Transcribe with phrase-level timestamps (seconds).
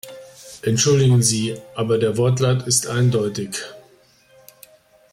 [0.63, 3.57] Entschuldigen Sie, aber der Wortlaut ist eindeutig!